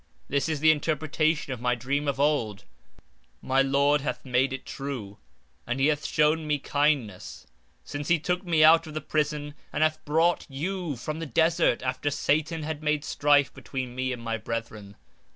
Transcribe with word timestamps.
This 0.29 0.49
is 0.49 0.61
the 0.61 0.71
interpretation 0.71 1.53
of 1.53 1.61
my 1.61 1.75
dream 1.75 2.07
of 2.07 2.19
old. 2.19 2.63
My 3.39 3.61
Lord 3.61 4.01
hath 4.01 4.25
made 4.25 4.51
it 4.51 4.65
true, 4.65 5.19
and 5.67 5.79
He 5.79 5.85
hath 5.85 6.07
shown 6.07 6.47
me 6.47 6.57
kindness, 6.57 7.45
since 7.83 8.07
He 8.07 8.17
took 8.17 8.43
me 8.43 8.63
out 8.63 8.87
of 8.87 8.95
the 8.95 8.99
prison 9.01 9.53
and 9.71 9.83
hath 9.83 10.03
brought 10.03 10.47
you 10.49 10.95
from 10.95 11.19
the 11.19 11.27
desert 11.27 11.83
after 11.83 12.09
Satan 12.09 12.63
had 12.63 12.81
made 12.81 13.05
strife 13.05 13.53
between 13.53 13.93
me 13.93 14.11
and 14.11 14.23
my 14.23 14.37
brethren. 14.37 14.95